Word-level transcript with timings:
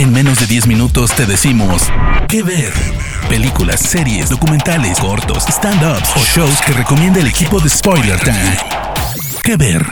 En 0.00 0.14
menos 0.14 0.40
de 0.40 0.46
10 0.46 0.66
minutos 0.66 1.14
te 1.14 1.26
decimos 1.26 1.86
qué 2.26 2.42
ver. 2.42 2.72
Películas, 3.28 3.80
series, 3.80 4.30
documentales, 4.30 4.98
cortos, 4.98 5.44
stand-ups 5.46 6.16
o 6.16 6.20
shows 6.20 6.58
que 6.62 6.72
recomienda 6.72 7.20
el 7.20 7.26
equipo 7.26 7.60
de 7.60 7.68
Spoiler 7.68 8.18
Time. 8.18 8.56
¿Qué 9.44 9.58
ver? 9.58 9.82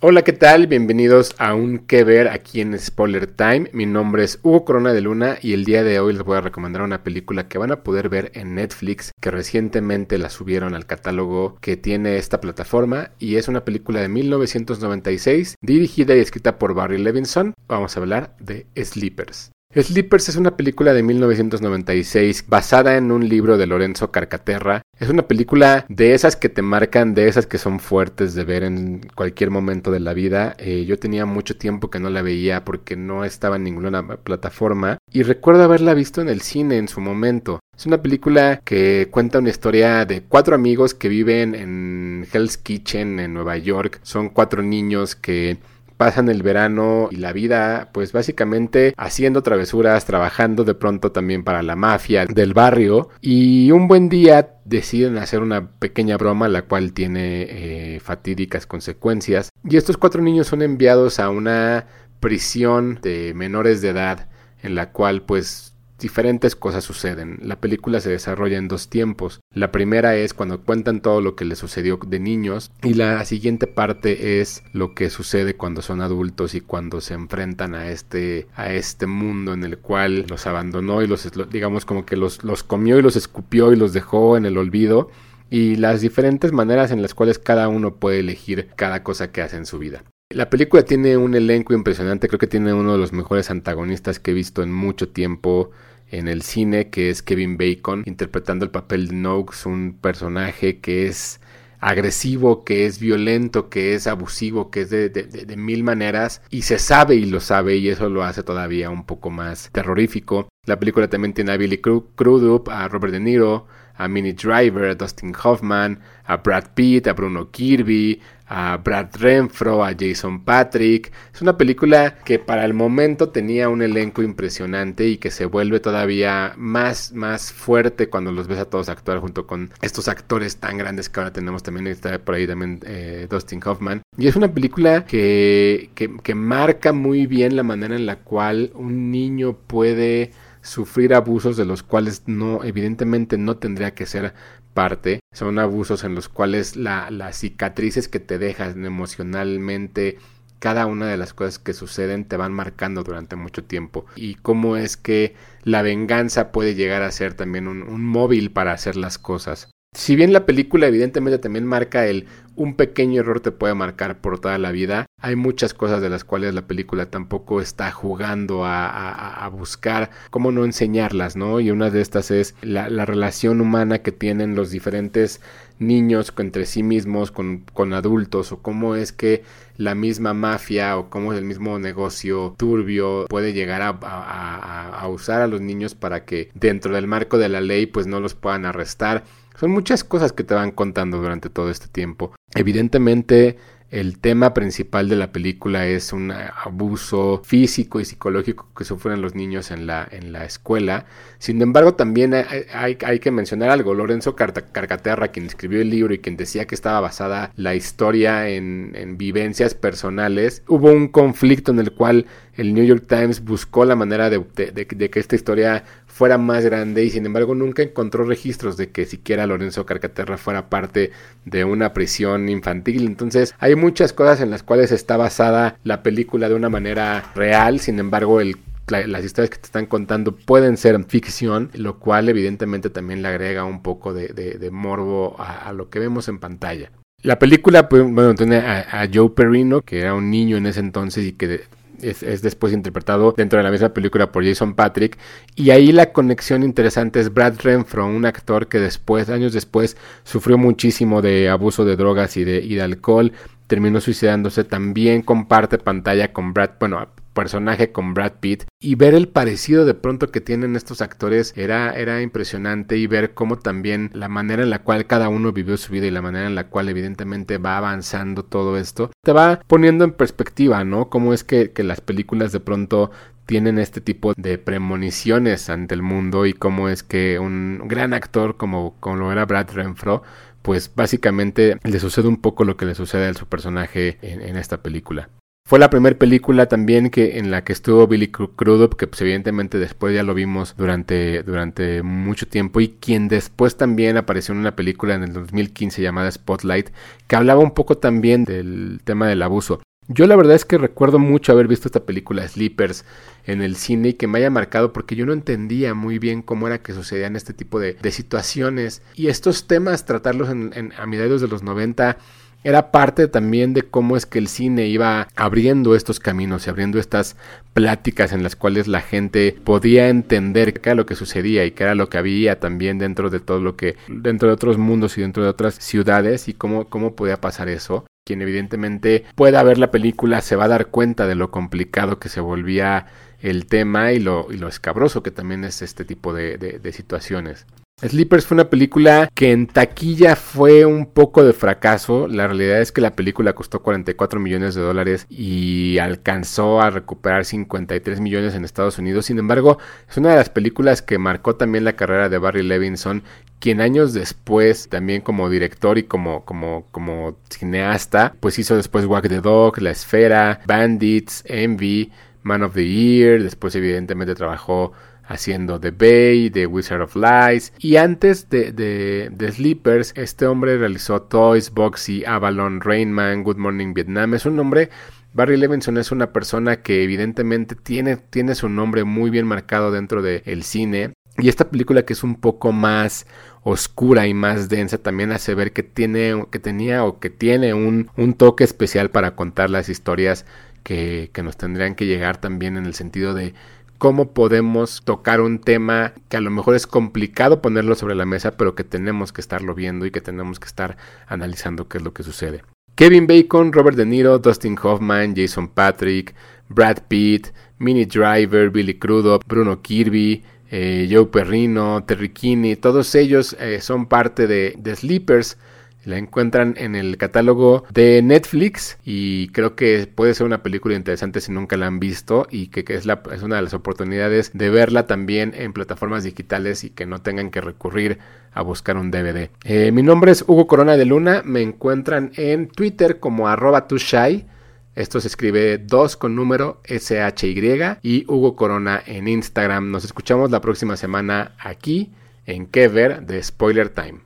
Hola, 0.00 0.22
¿qué 0.22 0.32
tal? 0.32 0.68
Bienvenidos 0.68 1.34
a 1.38 1.54
un 1.54 1.78
que 1.80 2.04
ver 2.04 2.28
aquí 2.28 2.60
en 2.60 2.78
Spoiler 2.78 3.26
Time. 3.26 3.68
Mi 3.72 3.86
nombre 3.86 4.22
es 4.22 4.38
Hugo 4.44 4.64
Corona 4.64 4.92
de 4.92 5.00
Luna 5.00 5.38
y 5.42 5.52
el 5.52 5.64
día 5.64 5.82
de 5.82 5.98
hoy 5.98 6.12
les 6.12 6.22
voy 6.22 6.36
a 6.36 6.42
recomendar 6.42 6.82
una 6.82 7.02
película 7.02 7.48
que 7.48 7.58
van 7.58 7.72
a 7.72 7.82
poder 7.82 8.08
ver 8.08 8.30
en 8.34 8.54
Netflix, 8.54 9.10
que 9.20 9.32
recientemente 9.32 10.16
la 10.18 10.30
subieron 10.30 10.76
al 10.76 10.86
catálogo 10.86 11.58
que 11.60 11.76
tiene 11.76 12.18
esta 12.18 12.40
plataforma 12.40 13.10
y 13.18 13.34
es 13.34 13.48
una 13.48 13.64
película 13.64 14.00
de 14.00 14.10
1996 14.10 15.56
dirigida 15.60 16.14
y 16.14 16.20
escrita 16.20 16.56
por 16.56 16.74
Barry 16.74 16.98
Levinson. 16.98 17.52
Vamos 17.66 17.96
a 17.96 18.00
hablar 18.00 18.36
de 18.38 18.68
Sleepers. 18.76 19.50
Sleepers 19.74 20.30
es 20.30 20.36
una 20.36 20.56
película 20.56 20.94
de 20.94 21.02
1996 21.02 22.46
basada 22.48 22.96
en 22.96 23.12
un 23.12 23.28
libro 23.28 23.58
de 23.58 23.66
Lorenzo 23.66 24.10
Carcaterra. 24.10 24.82
Es 24.98 25.10
una 25.10 25.28
película 25.28 25.84
de 25.90 26.14
esas 26.14 26.34
que 26.34 26.48
te 26.48 26.62
marcan, 26.62 27.14
de 27.14 27.28
esas 27.28 27.46
que 27.46 27.58
son 27.58 27.78
fuertes 27.78 28.34
de 28.34 28.44
ver 28.44 28.62
en 28.62 29.06
cualquier 29.14 29.50
momento 29.50 29.90
de 29.90 30.00
la 30.00 30.14
vida. 30.14 30.54
Eh, 30.58 30.86
yo 30.86 30.98
tenía 30.98 31.26
mucho 31.26 31.56
tiempo 31.58 31.90
que 31.90 32.00
no 32.00 32.08
la 32.08 32.22
veía 32.22 32.64
porque 32.64 32.96
no 32.96 33.24
estaba 33.24 33.56
en 33.56 33.64
ninguna 33.64 34.16
plataforma 34.16 34.98
y 35.12 35.24
recuerdo 35.24 35.64
haberla 35.64 35.92
visto 35.92 36.22
en 36.22 36.30
el 36.30 36.40
cine 36.40 36.78
en 36.78 36.88
su 36.88 37.00
momento. 37.02 37.60
Es 37.76 37.84
una 37.84 38.00
película 38.00 38.62
que 38.64 39.08
cuenta 39.10 39.40
una 39.40 39.50
historia 39.50 40.06
de 40.06 40.22
cuatro 40.22 40.54
amigos 40.54 40.94
que 40.94 41.10
viven 41.10 41.54
en 41.54 42.26
Hell's 42.32 42.56
Kitchen 42.56 43.20
en 43.20 43.34
Nueva 43.34 43.58
York. 43.58 44.00
Son 44.02 44.30
cuatro 44.30 44.62
niños 44.62 45.14
que 45.14 45.58
pasan 45.96 46.28
el 46.28 46.42
verano 46.42 47.08
y 47.10 47.16
la 47.16 47.32
vida, 47.32 47.90
pues 47.92 48.12
básicamente 48.12 48.94
haciendo 48.96 49.42
travesuras, 49.42 50.04
trabajando 50.04 50.64
de 50.64 50.74
pronto 50.74 51.12
también 51.12 51.44
para 51.44 51.62
la 51.62 51.76
mafia 51.76 52.26
del 52.26 52.54
barrio 52.54 53.08
y 53.20 53.70
un 53.70 53.88
buen 53.88 54.08
día 54.08 54.54
deciden 54.64 55.18
hacer 55.18 55.40
una 55.40 55.70
pequeña 55.70 56.16
broma 56.16 56.48
la 56.48 56.62
cual 56.62 56.92
tiene 56.92 57.46
eh, 57.48 58.00
fatídicas 58.00 58.66
consecuencias. 58.66 59.50
Y 59.64 59.76
estos 59.76 59.96
cuatro 59.96 60.22
niños 60.22 60.46
son 60.48 60.62
enviados 60.62 61.20
a 61.20 61.30
una 61.30 61.86
prisión 62.20 62.98
de 63.02 63.32
menores 63.34 63.80
de 63.82 63.90
edad 63.90 64.28
en 64.62 64.74
la 64.74 64.90
cual 64.90 65.22
pues 65.22 65.75
diferentes 65.98 66.56
cosas 66.56 66.84
suceden. 66.84 67.38
La 67.42 67.56
película 67.56 68.00
se 68.00 68.10
desarrolla 68.10 68.58
en 68.58 68.68
dos 68.68 68.88
tiempos. 68.88 69.40
La 69.52 69.72
primera 69.72 70.16
es 70.16 70.34
cuando 70.34 70.60
cuentan 70.60 71.00
todo 71.00 71.20
lo 71.20 71.36
que 71.36 71.44
les 71.44 71.58
sucedió 71.58 71.98
de 72.06 72.20
niños 72.20 72.70
y 72.82 72.94
la 72.94 73.24
siguiente 73.24 73.66
parte 73.66 74.40
es 74.40 74.62
lo 74.72 74.94
que 74.94 75.10
sucede 75.10 75.56
cuando 75.56 75.82
son 75.82 76.00
adultos 76.00 76.54
y 76.54 76.60
cuando 76.60 77.00
se 77.00 77.14
enfrentan 77.14 77.74
a 77.74 77.90
este 77.90 78.46
a 78.54 78.72
este 78.72 79.06
mundo 79.06 79.52
en 79.54 79.64
el 79.64 79.78
cual 79.78 80.26
los 80.28 80.46
abandonó 80.46 81.02
y 81.02 81.06
los 81.06 81.30
digamos 81.50 81.84
como 81.84 82.04
que 82.04 82.16
los, 82.16 82.44
los 82.44 82.62
comió 82.62 82.98
y 82.98 83.02
los 83.02 83.16
escupió 83.16 83.72
y 83.72 83.76
los 83.76 83.92
dejó 83.92 84.36
en 84.36 84.46
el 84.46 84.58
olvido 84.58 85.10
y 85.50 85.76
las 85.76 86.00
diferentes 86.00 86.52
maneras 86.52 86.90
en 86.90 87.02
las 87.02 87.14
cuales 87.14 87.38
cada 87.38 87.68
uno 87.68 87.94
puede 87.96 88.20
elegir 88.20 88.68
cada 88.76 89.02
cosa 89.02 89.30
que 89.30 89.42
hace 89.42 89.56
en 89.56 89.66
su 89.66 89.78
vida. 89.78 90.02
La 90.30 90.50
película 90.50 90.82
tiene 90.82 91.16
un 91.16 91.36
elenco 91.36 91.72
impresionante, 91.72 92.26
creo 92.26 92.40
que 92.40 92.48
tiene 92.48 92.74
uno 92.74 92.92
de 92.92 92.98
los 92.98 93.12
mejores 93.12 93.48
antagonistas 93.48 94.18
que 94.18 94.32
he 94.32 94.34
visto 94.34 94.64
en 94.64 94.72
mucho 94.72 95.08
tiempo 95.08 95.70
en 96.10 96.26
el 96.26 96.42
cine, 96.42 96.90
que 96.90 97.10
es 97.10 97.22
Kevin 97.22 97.56
Bacon, 97.56 98.02
interpretando 98.06 98.64
el 98.64 98.72
papel 98.72 99.06
de 99.06 99.14
Noakes, 99.14 99.68
un 99.68 99.96
personaje 100.00 100.80
que 100.80 101.06
es 101.06 101.40
agresivo, 101.78 102.64
que 102.64 102.86
es 102.86 102.98
violento, 102.98 103.68
que 103.68 103.94
es 103.94 104.08
abusivo, 104.08 104.72
que 104.72 104.80
es 104.80 104.90
de, 104.90 105.54
mil 105.56 105.84
maneras 105.84 106.42
y 106.50 106.62
se 106.62 106.80
sabe 106.80 107.14
y 107.14 107.26
lo 107.26 107.38
sabe 107.38 107.76
y 107.76 107.88
eso 107.88 108.08
lo 108.08 108.24
hace 108.24 108.42
todavía 108.42 108.90
un 108.90 109.06
poco 109.06 109.30
más 109.30 109.70
terrorífico. 109.70 110.48
La 110.64 110.80
película 110.80 111.08
también 111.08 111.34
tiene 111.34 111.52
a 111.52 111.56
Billy 111.56 111.78
Crudup, 111.78 112.68
a 112.68 112.88
Robert 112.88 113.12
De 113.12 113.20
Niro, 113.20 113.68
a 113.96 114.08
Minnie 114.08 114.32
Driver, 114.32 114.90
a 114.90 114.94
Dustin 114.94 115.34
Hoffman, 115.42 115.98
a 116.24 116.36
Brad 116.36 116.66
Pitt, 116.74 117.06
a 117.06 117.12
Bruno 117.12 117.50
Kirby, 117.50 118.20
a 118.48 118.76
Brad 118.76 119.08
Renfro, 119.18 119.84
a 119.84 119.94
Jason 119.98 120.44
Patrick. 120.44 121.12
Es 121.34 121.42
una 121.42 121.56
película 121.56 122.18
que 122.24 122.38
para 122.38 122.64
el 122.64 122.74
momento 122.74 123.30
tenía 123.30 123.68
un 123.68 123.82
elenco 123.82 124.22
impresionante 124.22 125.06
y 125.08 125.18
que 125.18 125.30
se 125.30 125.46
vuelve 125.46 125.80
todavía 125.80 126.54
más, 126.56 127.12
más 127.12 127.52
fuerte 127.52 128.08
cuando 128.08 128.32
los 128.32 128.46
ves 128.46 128.58
a 128.58 128.66
todos 128.66 128.88
actuar 128.88 129.18
junto 129.18 129.46
con 129.46 129.70
estos 129.82 130.08
actores 130.08 130.56
tan 130.56 130.78
grandes 130.78 131.08
que 131.08 131.20
ahora 131.20 131.32
tenemos 131.32 131.62
también. 131.62 131.86
Está 131.88 132.18
por 132.18 132.36
ahí 132.36 132.46
también 132.46 132.80
eh, 132.86 133.26
Dustin 133.28 133.60
Hoffman. 133.64 134.02
Y 134.16 134.28
es 134.28 134.36
una 134.36 134.52
película 134.52 135.04
que, 135.04 135.90
que, 135.94 136.16
que 136.22 136.34
marca 136.34 136.92
muy 136.92 137.26
bien 137.26 137.56
la 137.56 137.62
manera 137.62 137.96
en 137.96 138.06
la 138.06 138.16
cual 138.16 138.70
un 138.74 139.10
niño 139.10 139.56
puede 139.66 140.30
sufrir 140.66 141.14
abusos 141.14 141.56
de 141.56 141.64
los 141.64 141.82
cuales 141.82 142.24
no, 142.26 142.64
evidentemente 142.64 143.38
no 143.38 143.56
tendría 143.56 143.94
que 143.94 144.04
ser 144.04 144.34
parte. 144.74 145.20
Son 145.32 145.58
abusos 145.58 146.04
en 146.04 146.14
los 146.14 146.28
cuales 146.28 146.76
la, 146.76 147.10
las 147.10 147.36
cicatrices 147.36 148.08
que 148.08 148.20
te 148.20 148.38
dejan 148.38 148.84
emocionalmente, 148.84 150.18
cada 150.58 150.86
una 150.86 151.06
de 151.06 151.16
las 151.16 151.34
cosas 151.34 151.58
que 151.58 151.72
suceden 151.72 152.24
te 152.24 152.36
van 152.36 152.52
marcando 152.52 153.04
durante 153.04 153.36
mucho 153.36 153.64
tiempo. 153.64 154.06
Y 154.16 154.34
cómo 154.34 154.76
es 154.76 154.96
que 154.96 155.34
la 155.62 155.82
venganza 155.82 156.50
puede 156.50 156.74
llegar 156.74 157.02
a 157.02 157.12
ser 157.12 157.34
también 157.34 157.68
un, 157.68 157.82
un 157.82 158.04
móvil 158.04 158.50
para 158.50 158.72
hacer 158.72 158.96
las 158.96 159.18
cosas. 159.18 159.70
Si 159.92 160.14
bien 160.14 160.32
la 160.32 160.44
película 160.44 160.88
evidentemente 160.88 161.38
también 161.38 161.64
marca 161.64 162.06
el 162.06 162.26
un 162.56 162.74
pequeño 162.74 163.20
error 163.20 163.40
te 163.40 163.52
puede 163.52 163.74
marcar 163.74 164.20
por 164.20 164.40
toda 164.40 164.58
la 164.58 164.72
vida, 164.72 165.06
hay 165.20 165.36
muchas 165.36 165.74
cosas 165.74 166.00
de 166.00 166.10
las 166.10 166.24
cuales 166.24 166.54
la 166.54 166.66
película 166.66 167.06
tampoco 167.06 167.60
está 167.60 167.90
jugando 167.92 168.64
a, 168.64 169.48
buscar 169.52 170.10
cómo 170.30 170.50
no 170.52 170.64
enseñarlas, 170.64 171.36
¿no? 171.36 171.60
Y 171.60 171.70
una 171.70 171.90
de 171.90 172.00
estas 172.00 172.30
es 172.30 172.54
la, 172.62 172.88
relación 173.06 173.60
humana 173.60 173.98
que 173.98 174.12
tienen 174.12 174.56
los 174.56 174.70
diferentes 174.70 175.40
niños 175.78 176.32
entre 176.38 176.66
sí 176.66 176.82
mismos, 176.82 177.30
con, 177.30 177.92
adultos, 177.92 178.52
o 178.52 178.62
cómo 178.62 178.96
es 178.96 179.12
que 179.12 179.44
la 179.76 179.94
misma 179.94 180.34
mafia 180.34 180.96
o 180.96 181.10
cómo 181.10 181.32
el 181.32 181.44
mismo 181.44 181.78
negocio 181.78 182.54
turbio 182.56 183.26
puede 183.28 183.52
llegar 183.52 183.82
a, 183.82 183.90
a, 183.90 185.08
usar 185.08 185.42
a 185.42 185.46
los 185.46 185.60
niños 185.60 185.94
para 185.94 186.24
que 186.24 186.50
dentro 186.54 186.94
del 186.94 187.06
marco 187.06 187.38
de 187.38 187.48
la 187.48 187.60
ley 187.60 187.86
pues 187.86 188.06
no 188.06 188.20
los 188.20 188.34
puedan 188.34 188.64
arrestar 188.64 189.24
son 189.58 189.70
muchas 189.70 190.04
cosas 190.04 190.32
que 190.32 190.44
te 190.44 190.54
van 190.54 190.70
contando 190.70 191.18
durante 191.18 191.50
todo 191.50 191.70
este 191.70 191.88
tiempo. 191.88 192.34
Evidentemente, 192.54 193.56
el 193.90 194.18
tema 194.18 194.52
principal 194.52 195.08
de 195.08 195.14
la 195.14 195.30
película 195.30 195.86
es 195.86 196.12
un 196.12 196.32
abuso 196.32 197.40
físico 197.44 198.00
y 198.00 198.04
psicológico 198.04 198.68
que 198.76 198.84
sufren 198.84 199.22
los 199.22 199.36
niños 199.36 199.70
en 199.70 199.86
la, 199.86 200.06
en 200.10 200.32
la 200.32 200.44
escuela. 200.44 201.06
Sin 201.38 201.62
embargo, 201.62 201.94
también 201.94 202.34
hay, 202.34 202.98
hay, 203.00 203.18
que 203.20 203.30
mencionar 203.30 203.70
algo. 203.70 203.94
Lorenzo 203.94 204.34
Carcaterra, 204.34 205.28
quien 205.28 205.46
escribió 205.46 205.80
el 205.80 205.90
libro 205.90 206.12
y 206.12 206.18
quien 206.18 206.36
decía 206.36 206.66
que 206.66 206.74
estaba 206.74 207.00
basada 207.00 207.52
la 207.54 207.76
historia 207.76 208.48
en, 208.48 208.92
en 208.96 209.16
vivencias 209.16 209.74
personales, 209.74 210.64
hubo 210.66 210.90
un 210.90 211.06
conflicto 211.06 211.70
en 211.70 211.78
el 211.78 211.92
cual 211.92 212.26
el 212.56 212.74
New 212.74 212.84
York 212.84 213.04
Times 213.06 213.44
buscó 213.44 213.84
la 213.84 213.96
manera 213.96 214.30
de, 214.30 214.42
que 214.86 215.20
esta 215.20 215.36
historia 215.36 215.84
fuera 216.16 216.38
más 216.38 216.64
grande 216.64 217.04
y 217.04 217.10
sin 217.10 217.26
embargo 217.26 217.54
nunca 217.54 217.82
encontró 217.82 218.24
registros 218.24 218.78
de 218.78 218.88
que 218.88 219.04
siquiera 219.04 219.46
Lorenzo 219.46 219.84
Carcaterra 219.84 220.38
fuera 220.38 220.70
parte 220.70 221.10
de 221.44 221.64
una 221.64 221.92
prisión 221.92 222.48
infantil. 222.48 223.04
Entonces 223.04 223.54
hay 223.58 223.76
muchas 223.76 224.14
cosas 224.14 224.40
en 224.40 224.50
las 224.50 224.62
cuales 224.62 224.92
está 224.92 225.18
basada 225.18 225.76
la 225.84 226.02
película 226.02 226.48
de 226.48 226.54
una 226.54 226.70
manera 226.70 227.32
real, 227.34 227.80
sin 227.80 227.98
embargo 227.98 228.40
el 228.40 228.56
las 228.88 229.24
historias 229.24 229.50
que 229.50 229.58
te 229.58 229.66
están 229.66 229.86
contando 229.86 230.36
pueden 230.36 230.76
ser 230.76 231.02
ficción, 231.06 231.70
lo 231.74 231.98
cual 231.98 232.28
evidentemente 232.28 232.88
también 232.88 233.20
le 233.20 233.26
agrega 233.28 233.64
un 233.64 233.82
poco 233.82 234.14
de, 234.14 234.70
morbo 234.70 235.34
a, 235.40 235.72
lo 235.72 235.90
que 235.90 235.98
vemos 235.98 236.28
en 236.28 236.38
pantalla. 236.38 236.92
La 237.20 237.38
película, 237.40 237.88
pues, 237.88 238.04
bueno, 238.04 238.36
tiene 238.36 238.58
a, 238.58 239.02
a, 239.02 239.08
Joe 239.12 239.30
Perino, 239.30 239.82
que 239.82 239.98
era 239.98 240.14
un 240.14 240.30
niño 240.30 240.56
en 240.56 240.66
ese 240.66 240.78
entonces 240.78 241.26
y 241.26 241.32
que 241.32 241.62
es, 242.02 242.42
después 242.42 242.72
interpretado 242.72 243.32
dentro 243.36 243.58
de 243.58 243.64
la 243.64 243.70
misma 243.70 243.90
película 243.90 244.32
por 244.32 244.44
Jason 244.44 244.74
Patrick. 244.74 245.18
Y 245.54 245.70
ahí 245.70 245.92
la 245.92 246.12
conexión 246.12 246.62
interesante 246.62 247.20
es 247.20 247.32
Brad 247.32 247.54
Renfro, 247.60 248.06
un 248.06 248.26
actor 248.26 248.68
que 248.68 248.78
después, 248.78 249.28
años 249.28 249.52
después, 249.52 249.96
sufrió 250.24 250.58
muchísimo 250.58 251.22
de 251.22 251.48
abuso 251.48 251.84
de 251.84 251.96
drogas 251.96 252.36
y 252.36 252.44
de, 252.44 252.58
y 252.58 252.74
de 252.74 252.82
alcohol. 252.82 253.32
Terminó 253.66 254.00
suicidándose. 254.00 254.64
También 254.64 255.22
comparte 255.22 255.78
pantalla 255.78 256.32
con 256.32 256.52
Brad, 256.52 256.70
bueno, 256.78 257.08
personaje 257.36 257.92
con 257.92 258.14
Brad 258.14 258.32
Pitt 258.40 258.64
y 258.80 258.94
ver 258.94 259.14
el 259.14 259.28
parecido 259.28 259.84
de 259.84 259.94
pronto 259.94 260.32
que 260.32 260.40
tienen 260.40 260.74
estos 260.74 261.02
actores 261.02 261.52
era, 261.54 261.92
era 261.92 262.22
impresionante 262.22 262.96
y 262.96 263.06
ver 263.06 263.34
cómo 263.34 263.58
también 263.58 264.10
la 264.14 264.28
manera 264.28 264.62
en 264.62 264.70
la 264.70 264.82
cual 264.82 265.06
cada 265.06 265.28
uno 265.28 265.52
vivió 265.52 265.76
su 265.76 265.92
vida 265.92 266.06
y 266.06 266.10
la 266.10 266.22
manera 266.22 266.46
en 266.46 266.54
la 266.54 266.68
cual 266.68 266.88
evidentemente 266.88 267.58
va 267.58 267.76
avanzando 267.76 268.44
todo 268.44 268.78
esto 268.78 269.10
te 269.22 269.32
va 269.32 269.60
poniendo 269.66 270.04
en 270.04 270.12
perspectiva, 270.12 270.82
¿no? 270.84 271.10
Cómo 271.10 271.34
es 271.34 271.44
que, 271.44 271.72
que 271.72 271.84
las 271.84 272.00
películas 272.00 272.52
de 272.52 272.60
pronto 272.60 273.10
tienen 273.44 273.78
este 273.78 274.00
tipo 274.00 274.32
de 274.36 274.56
premoniciones 274.56 275.68
ante 275.68 275.94
el 275.94 276.02
mundo 276.02 276.46
y 276.46 276.54
cómo 276.54 276.88
es 276.88 277.02
que 277.02 277.38
un 277.38 277.82
gran 277.84 278.14
actor 278.14 278.56
como, 278.56 278.96
como 278.98 279.16
lo 279.16 279.32
era 279.32 279.44
Brad 279.44 279.70
Renfro 279.72 280.22
pues 280.62 280.90
básicamente 280.94 281.78
le 281.84 282.00
sucede 282.00 282.28
un 282.28 282.40
poco 282.40 282.64
lo 282.64 282.76
que 282.76 282.86
le 282.86 282.94
sucede 282.94 283.28
a 283.28 283.34
su 283.34 283.46
personaje 283.46 284.18
en 284.22 284.56
esta 284.56 284.82
película. 284.82 285.28
Fue 285.66 285.80
la 285.80 285.90
primera 285.90 286.16
película 286.16 286.66
también 286.66 287.10
que 287.10 287.38
en 287.38 287.50
la 287.50 287.64
que 287.64 287.72
estuvo 287.72 288.06
Billy 288.06 288.28
Crudup, 288.28 288.94
que 288.94 289.08
pues, 289.08 289.20
evidentemente 289.22 289.80
después 289.80 290.14
ya 290.14 290.22
lo 290.22 290.32
vimos 290.32 290.76
durante, 290.76 291.42
durante 291.42 292.04
mucho 292.04 292.46
tiempo 292.46 292.80
y 292.80 292.90
quien 293.00 293.26
después 293.26 293.76
también 293.76 294.16
apareció 294.16 294.52
en 294.52 294.60
una 294.60 294.76
película 294.76 295.14
en 295.14 295.24
el 295.24 295.32
2015 295.32 296.00
llamada 296.00 296.30
Spotlight, 296.30 296.90
que 297.26 297.34
hablaba 297.34 297.58
un 297.62 297.72
poco 297.72 297.98
también 297.98 298.44
del 298.44 299.00
tema 299.02 299.26
del 299.26 299.42
abuso. 299.42 299.82
Yo 300.06 300.28
la 300.28 300.36
verdad 300.36 300.54
es 300.54 300.64
que 300.64 300.78
recuerdo 300.78 301.18
mucho 301.18 301.50
haber 301.50 301.66
visto 301.66 301.88
esta 301.88 302.06
película 302.06 302.46
Sleepers 302.46 303.04
en 303.44 303.60
el 303.60 303.74
cine 303.74 304.10
y 304.10 304.14
que 304.14 304.28
me 304.28 304.38
haya 304.38 304.50
marcado 304.50 304.92
porque 304.92 305.16
yo 305.16 305.26
no 305.26 305.32
entendía 305.32 305.94
muy 305.94 306.20
bien 306.20 306.42
cómo 306.42 306.68
era 306.68 306.78
que 306.78 306.92
sucedían 306.92 307.34
este 307.34 307.54
tipo 307.54 307.80
de, 307.80 307.96
situaciones 308.12 309.02
y 309.16 309.26
estos 309.26 309.66
temas 309.66 310.04
tratarlos 310.04 310.48
en, 310.48 310.92
a 310.96 311.06
mediados 311.06 311.40
de 311.40 311.48
los 311.48 311.64
90 311.64 312.18
era 312.66 312.90
parte 312.90 313.28
también 313.28 313.74
de 313.74 313.82
cómo 313.82 314.16
es 314.16 314.26
que 314.26 314.40
el 314.40 314.48
cine 314.48 314.88
iba 314.88 315.28
abriendo 315.36 315.94
estos 315.94 316.18
caminos 316.18 316.66
y 316.66 316.70
abriendo 316.70 316.98
estas 316.98 317.36
pláticas 317.74 318.32
en 318.32 318.42
las 318.42 318.56
cuales 318.56 318.88
la 318.88 319.02
gente 319.02 319.56
podía 319.62 320.08
entender 320.08 320.74
qué 320.74 320.88
era 320.88 320.96
lo 320.96 321.06
que 321.06 321.14
sucedía 321.14 321.64
y 321.64 321.70
qué 321.70 321.84
era 321.84 321.94
lo 321.94 322.08
que 322.08 322.18
había 322.18 322.58
también 322.58 322.98
dentro 322.98 323.30
de 323.30 323.38
todo 323.38 323.60
lo 323.60 323.76
que, 323.76 323.94
dentro 324.08 324.48
de 324.48 324.54
otros 324.54 324.78
mundos 324.78 325.16
y 325.16 325.20
dentro 325.20 325.44
de 325.44 325.48
otras 325.48 325.76
ciudades 325.76 326.48
y 326.48 326.54
cómo, 326.54 326.88
cómo 326.88 327.14
podía 327.14 327.40
pasar 327.40 327.68
eso. 327.68 328.04
Quien 328.26 328.42
evidentemente 328.42 329.22
pueda 329.36 329.62
ver 329.62 329.78
la 329.78 329.92
película 329.92 330.40
se 330.40 330.56
va 330.56 330.64
a 330.64 330.68
dar 330.68 330.86
cuenta 330.86 331.28
de 331.28 331.36
lo 331.36 331.52
complicado 331.52 332.18
que 332.18 332.28
se 332.28 332.40
volvía 332.40 333.06
el 333.38 333.66
tema 333.66 334.10
y 334.10 334.18
lo, 334.18 334.48
y 334.50 334.56
lo 334.56 334.66
escabroso 334.66 335.22
que 335.22 335.30
también 335.30 335.62
es 335.62 335.82
este 335.82 336.04
tipo 336.04 336.34
de, 336.34 336.58
de 336.58 336.92
situaciones. 336.92 337.64
Sleepers 338.02 338.44
fue 338.44 338.56
una 338.56 338.68
película 338.68 339.30
que 339.32 339.52
en 339.52 339.66
taquilla 339.66 340.36
fue 340.36 340.84
un 340.84 341.06
poco 341.06 341.42
de 341.42 341.54
fracaso. 341.54 342.28
La 342.28 342.46
realidad 342.46 342.82
es 342.82 342.92
que 342.92 343.00
la 343.00 343.16
película 343.16 343.54
costó 343.54 343.80
44 343.80 344.38
millones 344.38 344.74
de 344.74 344.82
dólares 344.82 345.24
y 345.30 345.96
alcanzó 345.96 346.82
a 346.82 346.90
recuperar 346.90 347.46
53 347.46 348.20
millones 348.20 348.54
en 348.54 348.66
Estados 348.66 348.98
Unidos. 348.98 349.24
Sin 349.24 349.38
embargo, 349.38 349.78
es 350.10 350.18
una 350.18 350.28
de 350.28 350.36
las 350.36 350.50
películas 350.50 351.00
que 351.00 351.16
marcó 351.16 351.56
también 351.56 351.84
la 351.84 351.94
carrera 351.94 352.28
de 352.28 352.36
Barry 352.36 352.64
Levinson, 352.64 353.22
quien 353.60 353.80
años 353.80 354.12
después, 354.12 354.90
también 354.90 355.22
como 355.22 355.48
director 355.48 355.96
y 355.96 356.02
como, 356.02 356.44
como, 356.44 357.38
cineasta, 357.48 358.34
pues 358.40 358.58
hizo 358.58 358.76
después 358.76 359.06
Walk 359.06 359.26
the 359.26 359.40
Dog, 359.40 359.80
La 359.80 359.92
Esfera, 359.92 360.60
Bandits, 360.66 361.44
Envy, 361.46 362.12
Man 362.42 362.62
of 362.62 362.74
the 362.74 362.86
Year. 362.86 363.42
Después, 363.42 363.74
evidentemente, 363.74 364.34
trabajó 364.34 364.92
haciendo 365.26 365.80
The 365.80 365.90
Bay, 365.90 366.50
The 366.50 366.66
Wizard 366.66 367.02
of 367.02 367.16
Lies. 367.16 367.72
Y 367.78 367.96
antes 367.96 368.48
de, 368.48 368.72
de, 368.72 369.52
Sleepers, 369.52 370.12
este 370.16 370.46
hombre 370.46 370.78
realizó 370.78 371.22
Toys, 371.22 371.70
Boxy, 371.70 372.24
Avalon, 372.24 372.80
Rainman, 372.80 373.42
Good 373.42 373.56
Morning 373.56 373.94
Vietnam. 373.94 374.34
Es 374.34 374.46
un 374.46 374.56
nombre 374.56 374.90
Barry 375.36 375.58
Levinson 375.58 375.98
es 375.98 376.12
una 376.12 376.32
persona 376.32 376.80
que 376.80 377.04
evidentemente 377.04 377.74
tiene, 377.74 378.16
tiene 378.16 378.54
su 378.54 378.70
nombre 378.70 379.04
muy 379.04 379.28
bien 379.28 379.46
marcado 379.46 379.90
dentro 379.90 380.22
del 380.22 380.62
cine. 380.62 381.12
Y 381.36 381.50
esta 381.50 381.68
película 381.68 382.06
que 382.06 382.14
es 382.14 382.24
un 382.24 382.36
poco 382.36 382.72
más 382.72 383.26
oscura 383.62 384.26
y 384.26 384.32
más 384.32 384.70
densa 384.70 384.96
también 384.96 385.32
hace 385.32 385.54
ver 385.54 385.74
que 385.74 385.82
tiene, 385.82 386.46
que 386.50 386.58
tenía 386.58 387.04
o 387.04 387.20
que 387.20 387.28
tiene 387.28 387.74
un, 387.74 388.10
un 388.16 388.32
toque 388.32 388.64
especial 388.64 389.10
para 389.10 389.36
contar 389.36 389.68
las 389.68 389.90
historias 389.90 390.46
que, 390.82 391.28
que 391.34 391.42
nos 391.42 391.58
tendrían 391.58 391.96
que 391.96 392.06
llegar 392.06 392.40
también 392.40 392.78
en 392.78 392.86
el 392.86 392.94
sentido 392.94 393.34
de 393.34 393.52
cómo 393.98 394.32
podemos 394.32 395.02
tocar 395.04 395.40
un 395.40 395.58
tema 395.58 396.12
que 396.28 396.36
a 396.36 396.40
lo 396.40 396.50
mejor 396.50 396.74
es 396.74 396.86
complicado 396.86 397.62
ponerlo 397.62 397.94
sobre 397.94 398.14
la 398.14 398.26
mesa, 398.26 398.56
pero 398.56 398.74
que 398.74 398.84
tenemos 398.84 399.32
que 399.32 399.40
estarlo 399.40 399.74
viendo 399.74 400.06
y 400.06 400.10
que 400.10 400.20
tenemos 400.20 400.60
que 400.60 400.66
estar 400.66 400.96
analizando 401.26 401.88
qué 401.88 401.98
es 401.98 402.04
lo 402.04 402.12
que 402.12 402.22
sucede. 402.22 402.62
Kevin 402.94 403.26
Bacon, 403.26 403.72
Robert 403.72 403.96
De 403.96 404.06
Niro, 404.06 404.38
Dustin 404.38 404.78
Hoffman, 404.82 405.34
Jason 405.36 405.68
Patrick, 405.68 406.34
Brad 406.68 406.98
Pitt, 407.08 407.48
Minnie 407.78 408.06
Driver, 408.06 408.70
Billy 408.70 408.94
Crudup, 408.94 409.44
Bruno 409.46 409.82
Kirby, 409.82 410.42
eh, 410.70 411.06
Joe 411.10 411.26
Perrino, 411.26 412.02
Terry 412.04 412.30
Kinney, 412.30 412.76
todos 412.76 413.14
ellos 413.14 413.56
eh, 413.60 413.80
son 413.80 414.06
parte 414.06 414.46
de, 414.46 414.74
de 414.78 414.96
Sleepers, 414.96 415.58
la 416.06 416.18
encuentran 416.18 416.74
en 416.78 416.94
el 416.94 417.18
catálogo 417.18 417.84
de 417.90 418.22
Netflix 418.22 418.96
y 419.04 419.48
creo 419.48 419.74
que 419.74 420.06
puede 420.06 420.34
ser 420.34 420.46
una 420.46 420.62
película 420.62 420.94
interesante 420.94 421.40
si 421.40 421.50
nunca 421.52 421.76
la 421.76 421.88
han 421.88 421.98
visto 421.98 422.46
y 422.50 422.68
que, 422.68 422.84
es, 422.94 423.06
una 423.42 423.56
de 423.56 423.62
las 423.62 423.74
oportunidades 423.74 424.52
de 424.54 424.70
verla 424.70 425.06
también 425.06 425.52
en 425.56 425.72
plataformas 425.72 426.22
digitales 426.22 426.84
y 426.84 426.90
que 426.90 427.06
no 427.06 427.20
tengan 427.20 427.50
que 427.50 427.60
recurrir 427.60 428.18
a 428.54 428.62
buscar 428.62 428.96
un 428.96 429.10
DVD. 429.10 429.50
Eh, 429.64 429.90
mi 429.92 430.02
nombre 430.04 430.30
es 430.30 430.44
Hugo 430.46 430.68
Corona 430.68 430.96
de 430.96 431.04
Luna, 431.04 431.42
me 431.44 431.60
encuentran 431.60 432.30
en 432.36 432.68
Twitter 432.68 433.18
como 433.18 433.48
arroba 433.48 433.88
tushai. 433.88 434.46
Esto 434.94 435.20
se 435.20 435.28
escribe 435.28 435.76
2 435.76 436.16
con 436.16 436.36
número 436.36 436.80
SHY 436.88 437.98
y 438.02 438.24
Hugo 438.28 438.54
Corona 438.54 439.02
en 439.04 439.28
Instagram. 439.28 439.90
Nos 439.90 440.04
escuchamos 440.04 440.50
la 440.52 440.60
próxima 440.60 440.96
semana 440.96 441.52
aquí 441.58 442.12
en 442.46 442.66
Kever 442.66 443.26
de 443.26 443.42
Spoiler 443.42 443.90
Time. 443.90 444.25